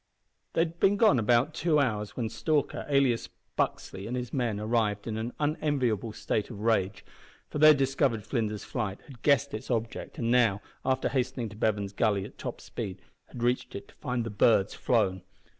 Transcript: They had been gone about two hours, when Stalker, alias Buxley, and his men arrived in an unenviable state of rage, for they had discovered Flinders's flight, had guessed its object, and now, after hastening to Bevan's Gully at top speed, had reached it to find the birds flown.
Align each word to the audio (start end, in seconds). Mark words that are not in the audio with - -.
They 0.53 0.61
had 0.61 0.79
been 0.79 0.97
gone 0.97 1.19
about 1.19 1.53
two 1.53 1.77
hours, 1.79 2.17
when 2.17 2.27
Stalker, 2.27 2.87
alias 2.89 3.29
Buxley, 3.55 4.07
and 4.07 4.17
his 4.17 4.33
men 4.33 4.59
arrived 4.59 5.05
in 5.05 5.15
an 5.15 5.31
unenviable 5.39 6.11
state 6.11 6.49
of 6.49 6.59
rage, 6.61 7.05
for 7.51 7.59
they 7.59 7.67
had 7.67 7.77
discovered 7.77 8.23
Flinders's 8.25 8.63
flight, 8.63 8.99
had 9.05 9.21
guessed 9.21 9.53
its 9.53 9.69
object, 9.69 10.17
and 10.17 10.31
now, 10.31 10.59
after 10.83 11.07
hastening 11.07 11.49
to 11.49 11.55
Bevan's 11.55 11.93
Gully 11.93 12.25
at 12.25 12.39
top 12.39 12.61
speed, 12.61 12.99
had 13.27 13.43
reached 13.43 13.75
it 13.75 13.89
to 13.89 13.93
find 13.93 14.23
the 14.23 14.31
birds 14.31 14.73
flown. 14.73 15.21